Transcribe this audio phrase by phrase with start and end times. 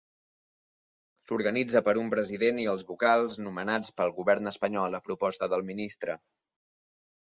[1.31, 6.23] S'organitza per un President i els Vocals, nomenats pel govern espanyol a proposta del ministre.